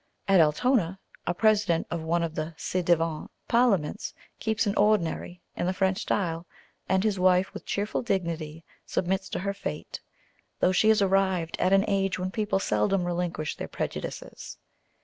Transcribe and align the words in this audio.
At 0.27 0.39
Altona, 0.41 0.97
a 1.27 1.35
president 1.35 1.85
of 1.91 2.01
one 2.01 2.23
of 2.23 2.33
the 2.33 2.55
ci 2.57 2.81
devant 2.81 3.29
parliaments 3.47 4.15
keeps 4.39 4.65
an 4.65 4.73
ordinary, 4.75 5.43
in 5.55 5.67
the 5.67 5.73
French 5.75 5.99
style; 5.99 6.47
and 6.89 7.03
his 7.03 7.19
wife 7.19 7.53
with 7.53 7.67
cheerful 7.67 8.01
dignity 8.01 8.65
submits 8.87 9.29
to 9.29 9.37
her 9.37 9.53
fate, 9.53 9.99
though 10.59 10.71
she 10.71 10.89
is 10.89 11.03
arrived 11.03 11.55
at 11.59 11.71
an 11.71 11.85
age 11.87 12.17
when 12.17 12.31
people 12.31 12.57
seldom 12.57 13.03
relinquish 13.05 13.55
their 13.57 13.67
prejudices. 13.67 14.57